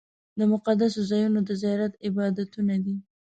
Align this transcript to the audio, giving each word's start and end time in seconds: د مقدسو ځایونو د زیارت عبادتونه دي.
د 0.37 0.39
مقدسو 0.53 0.99
ځایونو 1.09 1.39
د 1.45 1.49
زیارت 1.61 1.93
عبادتونه 2.07 2.75
دي. 2.85 2.95